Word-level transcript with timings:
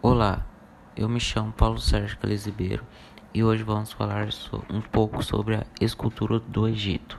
Olá, 0.00 0.46
eu 0.96 1.08
me 1.08 1.18
chamo 1.18 1.50
Paulo 1.50 1.80
Sérgio 1.80 2.16
Calizibeiro 2.18 2.86
e 3.34 3.42
hoje 3.42 3.64
vamos 3.64 3.92
falar 3.92 4.28
um 4.70 4.80
pouco 4.80 5.24
sobre 5.24 5.56
a 5.56 5.66
escultura 5.80 6.38
do 6.38 6.68
Egito. 6.68 7.18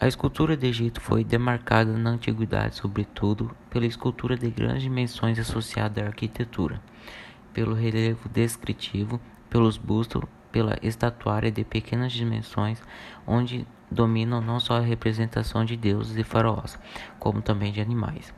A 0.00 0.08
escultura 0.08 0.56
do 0.56 0.64
Egito 0.64 0.98
foi 0.98 1.22
demarcada 1.22 1.92
na 1.92 2.08
antiguidade, 2.08 2.76
sobretudo, 2.76 3.54
pela 3.68 3.84
escultura 3.84 4.34
de 4.34 4.48
grandes 4.48 4.82
dimensões 4.82 5.38
associada 5.38 6.02
à 6.02 6.06
arquitetura, 6.06 6.80
pelo 7.52 7.74
relevo 7.74 8.30
descritivo, 8.30 9.20
pelos 9.50 9.76
bustos, 9.76 10.22
pela 10.50 10.78
estatuária 10.82 11.52
de 11.52 11.64
pequenas 11.64 12.12
dimensões, 12.12 12.82
onde 13.26 13.66
dominam 13.90 14.40
não 14.40 14.58
só 14.58 14.78
a 14.78 14.80
representação 14.80 15.66
de 15.66 15.76
deuses 15.76 16.16
e 16.16 16.24
faraós, 16.24 16.78
como 17.18 17.42
também 17.42 17.72
de 17.74 17.82
animais. 17.82 18.32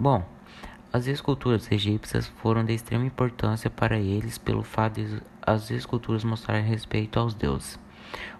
Bom, 0.00 0.26
as 0.92 1.06
esculturas 1.06 1.72
egípcias 1.72 2.28
foram 2.36 2.62
de 2.62 2.74
extrema 2.74 3.06
importância 3.06 3.70
para 3.70 3.98
eles 3.98 4.36
pelo 4.36 4.62
fato 4.62 5.00
de 5.00 5.22
as 5.40 5.70
esculturas 5.70 6.22
mostrarem 6.22 6.66
respeito 6.66 7.18
aos 7.18 7.32
deuses. 7.32 7.80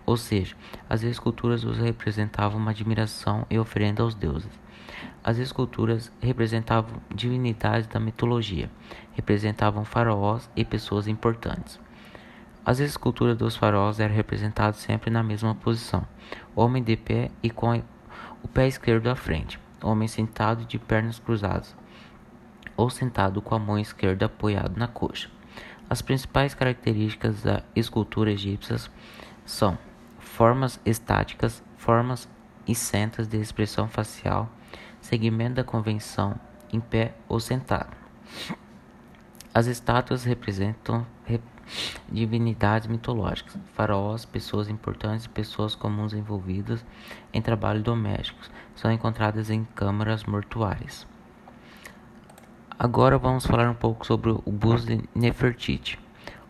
Ou 0.05 0.19
seja, 0.19 0.55
as 0.87 1.03
esculturas 1.03 1.65
os 1.65 1.79
representavam 1.79 2.61
uma 2.61 2.73
admiração 2.73 3.47
e 3.49 3.59
oferenda 3.59 4.03
aos 4.03 4.15
deuses. 4.15 4.51
As 5.25 5.39
esculturas 5.39 6.13
representavam 6.21 7.01
divindades 7.13 7.87
da 7.87 7.99
mitologia, 7.99 8.71
representavam 9.15 9.83
faraós 9.83 10.51
e 10.55 10.63
pessoas 10.63 11.09
importantes. 11.09 11.81
As 12.67 12.81
esculturas 12.81 13.39
dos 13.39 13.57
faraós 13.57 13.99
eram 13.99 14.15
representadas 14.15 14.77
sempre 14.77 15.11
na 15.11 15.23
mesma 15.23 15.55
posição: 15.55 16.07
homem 16.55 16.83
de 16.83 16.97
pé 16.97 17.31
e 17.43 17.49
com 17.49 17.83
o 18.43 18.49
pé 18.49 18.69
esquerdo 18.69 19.09
à 19.09 19.17
frente, 19.17 19.59
homem 19.83 20.07
sentado 20.07 20.67
de 20.67 20.79
pernas 20.79 21.19
cruzadas 21.19 21.75
ou 22.77 22.91
sentado 22.91 23.41
com 23.41 23.55
a 23.55 23.59
mão 23.59 23.79
esquerda 23.79 24.27
apoiado 24.27 24.77
na 24.77 24.89
coxa. 24.89 25.31
As 25.89 26.01
principais 26.01 26.55
características 26.55 27.43
da 27.43 27.63
escultura 27.77 28.33
egípcia 28.33 28.77
são 29.45 29.79
formas 30.19 30.81
estáticas, 30.85 31.63
formas 31.77 32.29
isentas 32.67 33.29
de 33.29 33.39
expressão 33.39 33.89
facial, 33.89 34.49
segmento 35.01 35.57
da 35.57 35.65
convenção 35.65 36.35
em 36.73 36.81
pé 36.81 37.15
ou 37.29 37.39
sentado. 37.39 37.95
As 39.53 39.67
estátuas 39.67 40.25
representam 40.25 41.07
divinidades 42.11 42.89
mitológicas, 42.89 43.57
faraós, 43.75 44.25
pessoas 44.25 44.69
importantes 44.69 45.27
e 45.27 45.29
pessoas 45.29 45.75
comuns 45.75 46.13
envolvidas 46.13 46.85
em 47.33 47.43
trabalho 47.43 47.83
doméstico 47.83 48.41
são 48.75 48.91
encontradas 48.91 49.51
em 49.51 49.65
câmaras 49.75 50.25
mortuárias. 50.25 51.07
Agora 52.85 53.17
vamos 53.17 53.47
falar 53.47 53.71
um 53.71 53.75
pouco 53.75 54.05
sobre 54.05 54.31
o 54.31 54.51
busto 54.51 54.89
de 54.89 55.09
Nefertiti. 55.15 55.97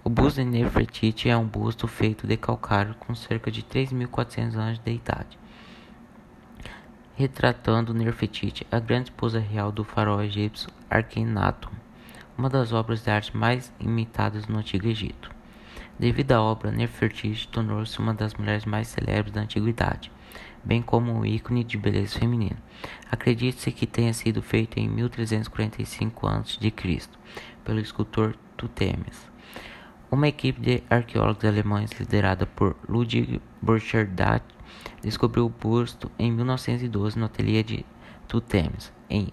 O 0.02 0.08
busto 0.08 0.41
de 0.41 0.47
Nefertiti 0.47 1.28
é 1.28 1.36
um 1.36 1.44
busto 1.44 1.86
feito 1.86 2.27
de 2.27 2.39
calcário 2.39 2.94
com 2.94 3.14
cerca 3.14 3.50
de 3.50 3.62
3.400 3.62 4.55
anos 4.55 4.78
de 4.78 4.92
idade, 4.92 5.39
retratando 7.14 7.92
Nefertiti, 7.92 8.66
a 8.72 8.80
grande 8.80 9.11
esposa 9.11 9.39
real 9.39 9.70
do 9.70 9.84
faraó 9.84 10.22
egípcio 10.22 10.70
Akhenaton, 10.89 11.69
uma 12.39 12.48
das 12.48 12.72
obras 12.72 13.05
de 13.05 13.11
arte 13.11 13.36
mais 13.36 13.70
imitadas 13.78 14.46
no 14.46 14.56
Antigo 14.56 14.89
Egito. 14.89 15.30
Devido 15.98 16.32
à 16.32 16.42
obra, 16.42 16.70
Nefertiti 16.70 17.48
tornou-se 17.48 17.98
uma 17.98 18.14
das 18.14 18.34
mulheres 18.34 18.64
mais 18.64 18.88
celebres 18.88 19.32
da 19.32 19.42
antiguidade 19.42 20.10
bem 20.64 20.80
como 20.80 21.12
um 21.12 21.24
ícone 21.24 21.64
de 21.64 21.76
beleza 21.76 22.18
feminina. 22.18 22.56
Acredita-se 23.10 23.70
que 23.72 23.86
tenha 23.86 24.12
sido 24.12 24.42
feito 24.42 24.78
em 24.78 24.88
1345 24.88 26.26
a.C. 26.26 26.72
pelo 27.64 27.80
escultor 27.80 28.36
Tutemes. 28.56 29.30
Uma 30.10 30.28
equipe 30.28 30.60
de 30.60 30.82
arqueólogos 30.90 31.44
alemães 31.44 31.90
liderada 31.92 32.46
por 32.46 32.77
Ludwig 32.88 33.40
Borchardt 33.60 34.44
descobriu 35.02 35.46
o 35.46 35.48
busto 35.48 36.11
em 36.18 36.30
1912 36.30 37.18
no 37.18 37.27
ateliê 37.27 37.62
de 37.62 37.86
Tutemes, 38.28 38.92
em 39.08 39.28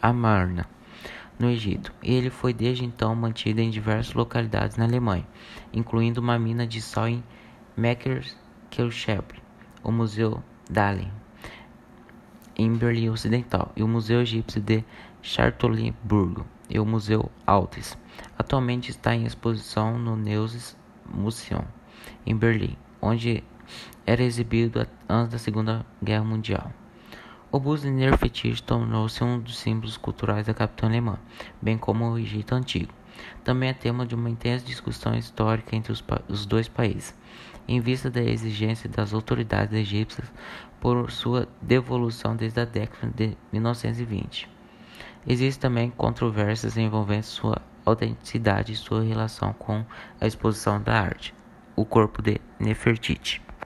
Amarna, 0.00 0.68
no 1.38 1.50
Egito. 1.50 1.92
Ele 2.02 2.30
foi 2.30 2.52
desde 2.52 2.84
então 2.84 3.14
mantido 3.14 3.60
em 3.60 3.70
diversas 3.70 4.14
localidades 4.14 4.76
na 4.76 4.84
Alemanha, 4.84 5.26
incluindo 5.72 6.20
uma 6.20 6.38
mina 6.38 6.66
de 6.66 6.80
sal 6.80 7.08
em 7.08 7.22
Meckerskirchen 7.76 9.20
o 9.82 9.90
Museu 9.90 10.42
Dahlem, 10.70 11.10
em 12.56 12.72
Berlim 12.74 13.08
Ocidental, 13.08 13.72
e 13.76 13.82
o 13.82 13.88
Museu 13.88 14.20
Egípcio 14.20 14.60
de 14.60 14.84
Charlottenburg 15.20 16.44
e 16.70 16.78
o 16.78 16.86
Museu 16.86 17.30
Altes. 17.46 17.98
Atualmente 18.38 18.90
está 18.90 19.14
em 19.14 19.24
exposição 19.24 19.98
no 19.98 20.16
Neues 20.16 20.76
Museum, 21.04 21.64
em 22.24 22.36
Berlim, 22.36 22.76
onde 23.00 23.42
era 24.06 24.22
exibido 24.22 24.86
antes 25.08 25.32
da 25.32 25.38
Segunda 25.38 25.84
Guerra 26.02 26.24
Mundial. 26.24 26.72
O 27.54 27.60
busto 27.60 27.86
de 27.86 27.92
Nefertiti 27.92 28.62
tornou-se 28.62 29.22
um 29.22 29.38
dos 29.38 29.58
símbolos 29.58 29.98
culturais 29.98 30.46
da 30.46 30.54
capital 30.54 30.88
alemã, 30.88 31.18
bem 31.60 31.76
como 31.76 32.10
o 32.10 32.18
Egito 32.18 32.54
Antigo. 32.54 32.90
Também 33.44 33.68
é 33.68 33.74
tema 33.74 34.06
de 34.06 34.14
uma 34.14 34.30
intensa 34.30 34.64
discussão 34.64 35.14
histórica 35.14 35.76
entre 35.76 35.92
os, 35.92 36.02
os 36.28 36.46
dois 36.46 36.66
países, 36.66 37.14
em 37.68 37.78
vista 37.78 38.08
da 38.08 38.22
exigência 38.22 38.88
das 38.88 39.12
autoridades 39.12 39.74
egípcias 39.74 40.32
por 40.80 41.10
sua 41.10 41.46
devolução 41.60 42.34
desde 42.34 42.58
a 42.58 42.64
década 42.64 43.12
de 43.14 43.36
1920. 43.52 44.48
Existem 45.26 45.60
também 45.60 45.90
controvérsias 45.90 46.78
envolvendo 46.78 47.24
sua 47.24 47.60
autenticidade 47.84 48.72
e 48.72 48.76
sua 48.76 49.02
relação 49.02 49.52
com 49.52 49.84
a 50.18 50.26
exposição 50.26 50.80
da 50.80 50.98
arte, 50.98 51.34
o 51.76 51.84
corpo 51.84 52.22
de 52.22 52.40
Nefertiti. 52.58 53.42